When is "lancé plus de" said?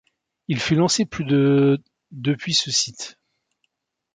0.73-1.77